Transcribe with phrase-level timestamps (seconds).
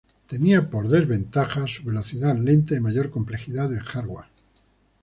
[0.25, 4.25] Tenía por desventaja su velocidad lenta y mayor complejidad del hardware.